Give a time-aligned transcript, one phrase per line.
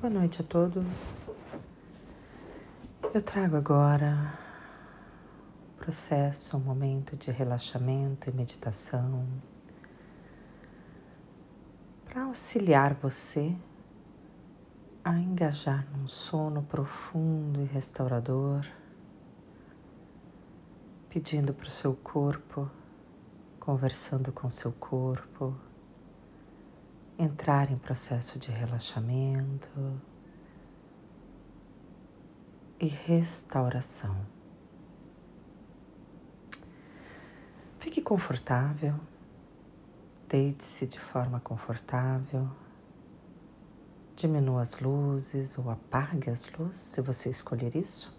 [0.00, 1.34] Boa noite a todos.
[3.12, 4.32] Eu trago agora
[5.72, 9.26] um processo, um momento de relaxamento e meditação
[12.04, 13.52] para auxiliar você
[15.02, 18.64] a engajar num sono profundo e restaurador,
[21.10, 22.70] pedindo para o seu corpo,
[23.58, 25.56] conversando com seu corpo,
[27.18, 29.68] entrar em processo de relaxamento
[32.78, 34.16] e restauração.
[37.80, 38.94] Fique confortável,
[40.28, 42.48] deite-se de forma confortável,
[44.14, 48.16] diminua as luzes ou apague as luzes, se você escolher isso,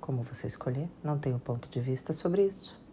[0.00, 2.85] como você escolher, não tenho ponto de vista sobre isso.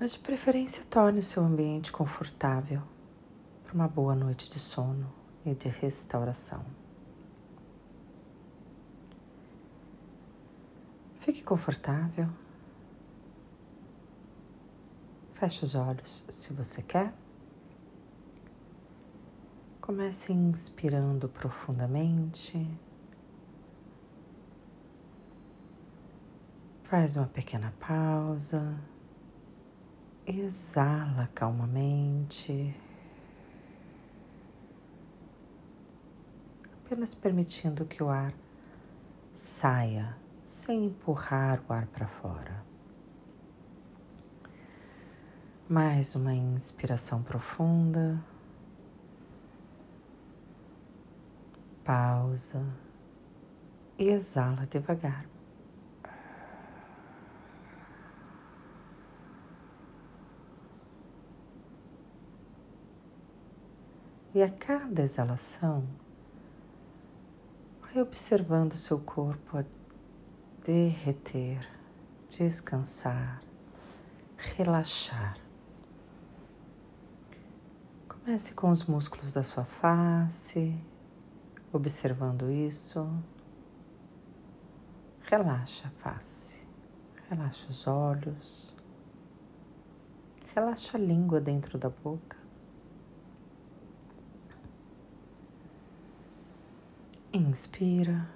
[0.00, 2.80] Mas de preferência torne o seu ambiente confortável
[3.62, 5.12] para uma boa noite de sono
[5.44, 6.64] e de restauração.
[11.20, 12.30] Fique confortável.
[15.34, 17.12] Feche os olhos se você quer.
[19.82, 22.66] Comece inspirando profundamente.
[26.84, 28.80] Faz uma pequena pausa
[30.38, 32.74] exala calmamente,
[36.84, 38.32] apenas permitindo que o ar
[39.34, 42.64] saia sem empurrar o ar para fora.
[45.68, 48.22] Mais uma inspiração profunda.
[51.84, 52.64] Pausa
[53.96, 55.39] exala devagar.
[64.32, 65.84] E a cada exalação,
[67.80, 69.64] vai observando seu corpo a
[70.64, 71.68] derreter,
[72.28, 73.42] descansar,
[74.36, 75.36] relaxar.
[78.08, 80.78] Comece com os músculos da sua face,
[81.72, 83.08] observando isso.
[85.22, 86.56] Relaxa a face,
[87.28, 88.76] relaxa os olhos,
[90.54, 92.39] relaxa a língua dentro da boca.
[97.32, 98.28] Inspira,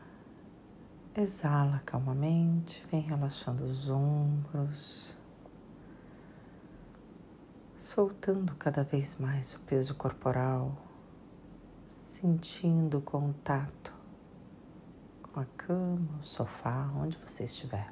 [1.16, 5.12] exala calmamente, vem relaxando os ombros,
[7.76, 10.76] soltando cada vez mais o peso corporal,
[11.88, 13.92] sentindo contato
[15.24, 17.90] com a cama, o sofá, onde você estiver.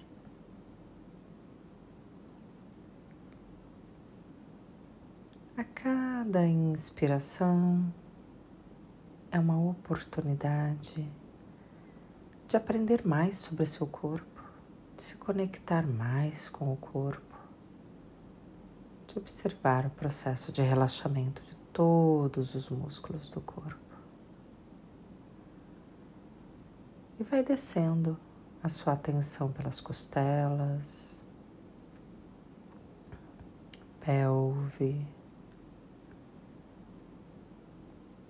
[5.56, 7.92] A cada inspiração,
[9.32, 11.10] é uma oportunidade
[12.46, 14.42] de aprender mais sobre seu corpo,
[14.94, 17.34] de se conectar mais com o corpo,
[19.08, 23.80] de observar o processo de relaxamento de todos os músculos do corpo.
[27.18, 28.18] E vai descendo
[28.62, 31.24] a sua atenção pelas costelas,
[34.00, 35.06] pelve,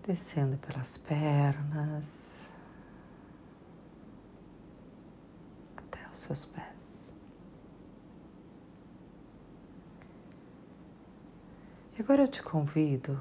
[0.03, 2.51] descendo pelas pernas
[5.77, 7.15] até os seus pés.
[11.97, 13.21] E agora eu te convido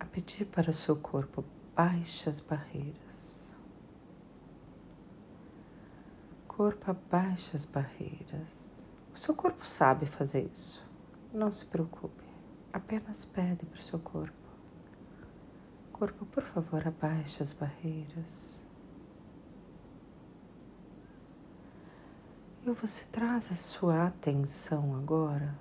[0.00, 3.46] a pedir para o seu corpo baixas barreiras.
[6.46, 8.68] Corpo abaixa as barreiras.
[9.14, 10.88] O seu corpo sabe fazer isso.
[11.32, 12.24] Não se preocupe.
[12.72, 14.37] Apenas pede para o seu corpo
[15.98, 18.64] corpo, por favor, abaixe as barreiras.
[22.64, 25.58] E você traz a sua atenção agora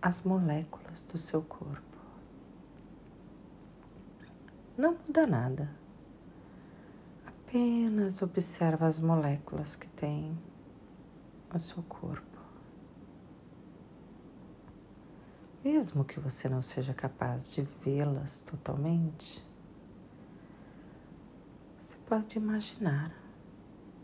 [0.00, 1.98] às moléculas do seu corpo.
[4.78, 5.70] Não muda nada.
[7.26, 10.38] Apenas observa as moléculas que tem
[11.52, 12.38] no seu corpo.
[15.64, 19.49] Mesmo que você não seja capaz de vê-las totalmente,
[22.10, 23.14] pode imaginar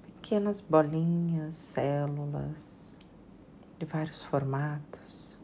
[0.04, 2.96] pequenas bolinhas, células
[3.80, 5.36] de vários formatos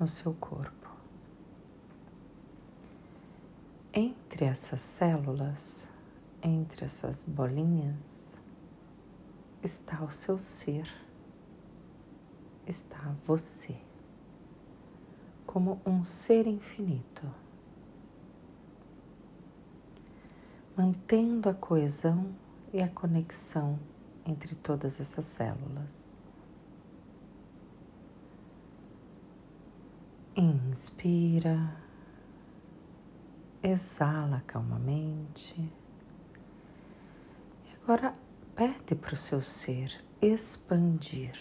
[0.00, 0.90] no seu corpo.
[3.92, 5.86] Entre essas células,
[6.42, 8.38] entre essas bolinhas,
[9.62, 10.90] está o seu ser,
[12.66, 13.76] está você,
[15.44, 17.30] como um ser infinito
[20.76, 22.34] mantendo a coesão
[22.72, 23.78] e a conexão
[24.26, 26.20] entre todas essas células.
[30.36, 31.74] Inspira,
[33.62, 35.58] exala calmamente.
[37.64, 38.14] E agora
[38.54, 41.38] pede para o seu ser expandir.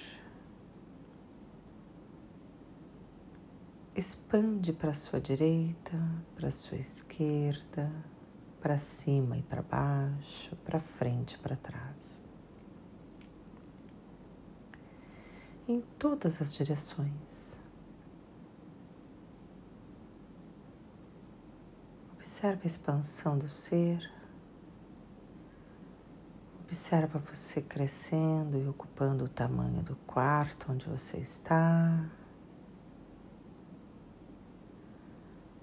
[3.94, 5.98] Expande para a sua direita,
[6.36, 7.92] para a sua esquerda,
[8.66, 12.26] para cima e para baixo, para frente e para trás.
[15.68, 17.60] Em todas as direções.
[22.16, 24.12] Observe a expansão do ser.
[26.64, 32.04] Observa você crescendo e ocupando o tamanho do quarto onde você está.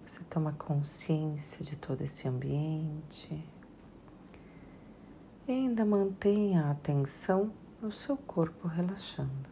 [0.06, 3.44] Você toma consciência de todo esse ambiente.
[5.46, 7.52] E ainda mantenha a atenção
[7.82, 9.50] no seu corpo relaxando.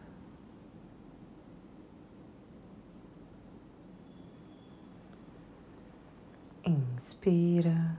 [6.65, 7.99] Inspira,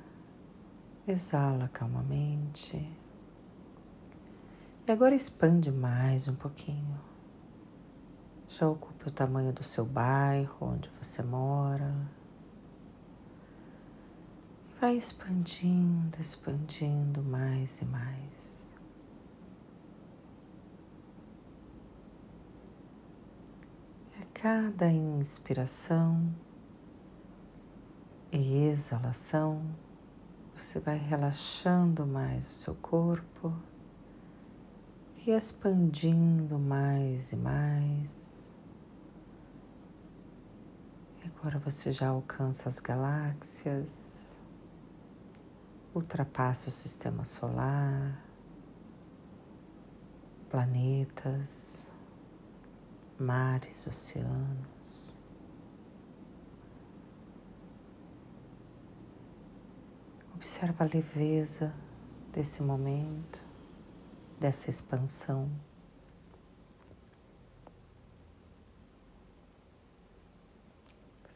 [1.07, 2.77] exala calmamente.
[4.87, 6.99] E agora expande mais um pouquinho.
[8.47, 12.20] Já ocupe o tamanho do seu bairro, onde você mora.
[14.81, 18.73] Vai expandindo, expandindo mais e mais.
[24.17, 26.33] E a cada inspiração,
[28.31, 29.61] e exalação,
[30.55, 33.53] você vai relaxando mais o seu corpo
[35.23, 38.51] e expandindo mais e mais.
[41.23, 44.10] E agora você já alcança as galáxias,
[45.93, 48.23] ultrapassa o sistema solar,
[50.49, 51.89] planetas,
[53.19, 55.15] mares, oceanos.
[60.35, 61.73] Observa a leveza
[62.31, 63.43] desse momento,
[64.39, 65.49] dessa expansão.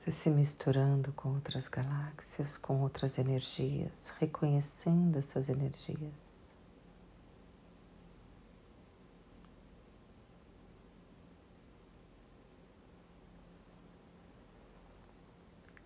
[0.05, 6.13] Você se misturando com outras galáxias, com outras energias, reconhecendo essas energias.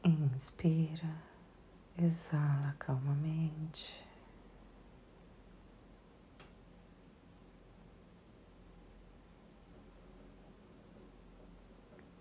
[0.03, 1.15] Inspira.
[1.97, 4.05] Exala calmamente.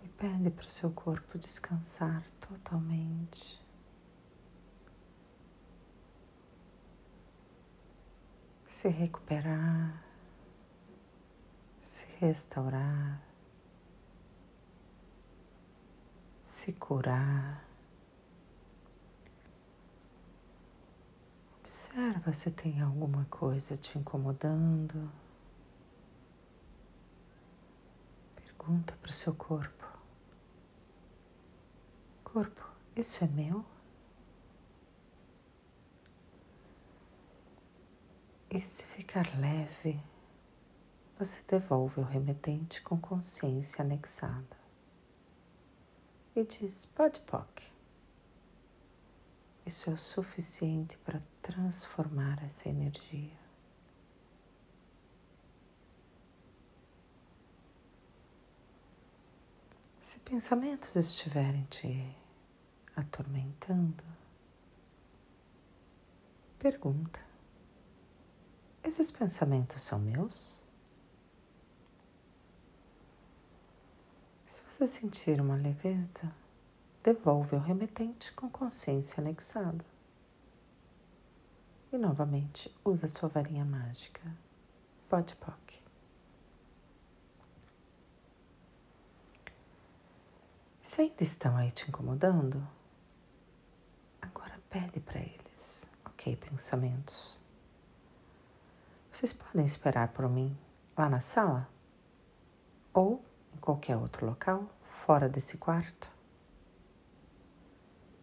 [0.04, 3.58] E pede para o seu corpo descansar totalmente.
[8.66, 10.02] Se recuperar,
[11.80, 13.22] se restaurar,
[16.46, 17.64] se curar.
[21.60, 25.10] Observa se tem alguma coisa te incomodando.
[28.36, 29.77] Pergunta para o seu corpo:
[32.32, 32.62] Corpo,
[32.94, 33.64] isso é meu?
[38.50, 40.00] E se ficar leve,
[41.18, 44.56] você devolve o remetente com consciência anexada
[46.36, 47.72] e diz: Pode, POC.
[49.66, 53.36] Isso é o suficiente para transformar essa energia.
[60.00, 62.16] Se pensamentos estiverem te
[63.00, 64.02] atormentando,
[66.58, 67.20] pergunta:
[68.82, 70.56] esses pensamentos são meus?
[74.46, 76.32] Se você sentir uma leveza,
[77.02, 79.84] devolve ao remetente com consciência anexada.
[81.92, 84.20] E novamente usa sua varinha mágica.
[85.08, 85.82] Pode POC.
[90.82, 92.66] Se ainda estão aí te incomodando,
[94.70, 95.88] pede para eles.
[96.04, 97.38] Ok, pensamentos.
[99.12, 100.56] Vocês podem esperar por mim
[100.96, 101.68] lá na sala?
[102.92, 104.68] Ou em qualquer outro local,
[105.04, 106.10] fora desse quarto?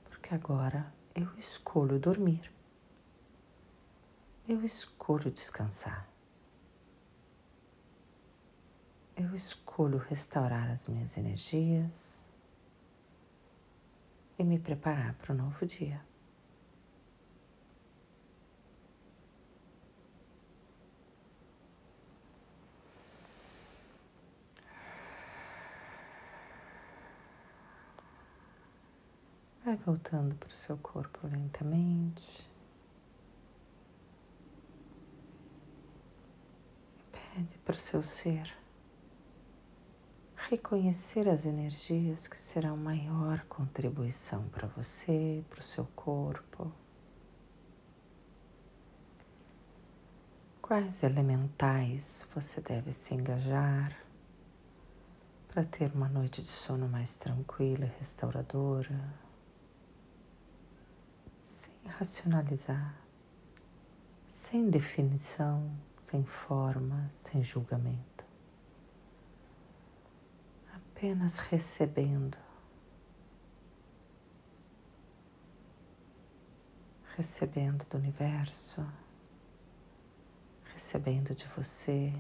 [0.10, 2.56] Porque agora eu escolho dormir
[4.48, 6.08] eu escolho descansar.
[9.16, 12.24] Eu escolho restaurar as minhas energias
[14.38, 16.00] e me preparar para o novo dia.
[29.76, 32.50] Vai voltando para o seu corpo lentamente.
[37.12, 38.56] Pede para o seu ser
[40.50, 46.72] reconhecer as energias que serão maior contribuição para você, para o seu corpo.
[50.62, 53.94] Quais elementais você deve se engajar
[55.50, 59.25] para ter uma noite de sono mais tranquila e restauradora?
[61.46, 63.00] Sem racionalizar,
[64.32, 68.26] sem definição, sem forma, sem julgamento,
[70.74, 72.38] apenas recebendo.
[77.16, 78.86] Recebendo do universo,
[80.74, 82.12] recebendo de você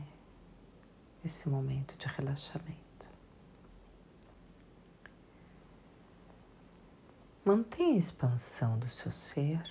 [1.24, 2.84] esse momento de relaxamento.
[7.45, 9.61] Mantenha a expansão do seu ser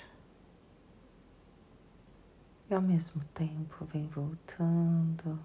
[2.71, 5.41] e ao mesmo tempo vem voltando,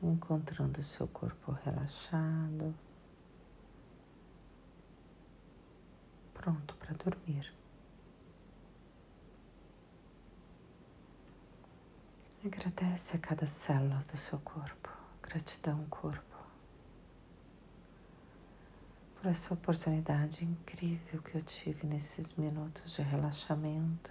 [0.00, 2.72] encontrando o seu corpo relaxado,
[6.32, 7.52] pronto para dormir.
[12.44, 14.88] Agradece a cada célula do seu corpo.
[15.20, 16.31] Gratidão, corpo
[19.22, 24.10] por essa oportunidade incrível que eu tive nesses minutos de relaxamento.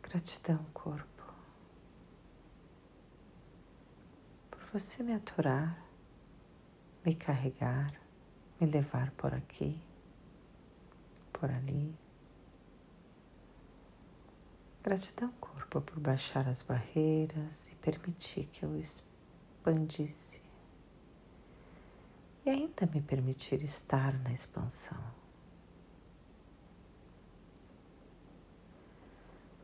[0.00, 1.24] Gratidão, corpo,
[4.48, 5.76] por você me aturar,
[7.04, 7.90] me carregar,
[8.60, 9.82] me levar por aqui,
[11.32, 11.92] por ali.
[14.84, 20.43] Gratidão, corpo, por baixar as barreiras e permitir que eu expandisse
[22.44, 25.02] e ainda me permitir estar na expansão.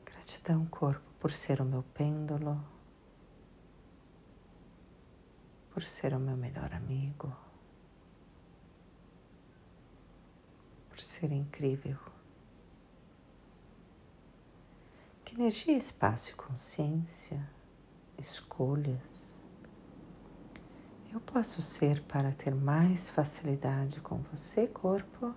[0.04, 2.64] Gratidão, corpo, por ser o meu pêndulo,
[5.70, 7.36] por ser o meu melhor amigo,
[10.88, 11.98] por ser incrível.
[15.24, 17.48] Que energia, espaço e consciência,
[18.18, 19.39] escolhas,
[21.12, 25.34] eu posso ser para ter mais facilidade com você, corpo,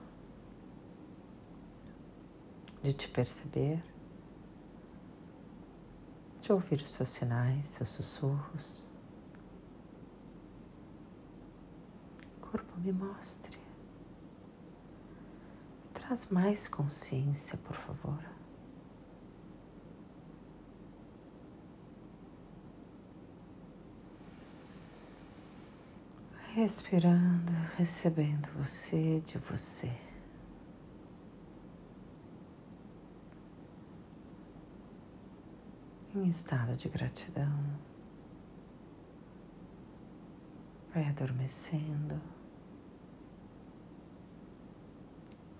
[2.83, 3.83] de te perceber,
[6.41, 8.91] de ouvir os seus sinais, seus sussurros.
[12.41, 13.57] Corpo, me mostre.
[15.93, 18.32] Traz mais consciência, por favor.
[26.63, 29.91] Respirando, recebendo você de você.
[36.15, 37.51] Em estado de gratidão.
[40.93, 42.21] Vai adormecendo,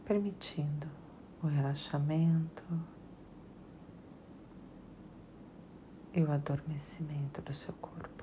[0.05, 0.88] permitindo
[1.43, 2.63] o relaxamento
[6.13, 8.23] e o adormecimento do seu corpo.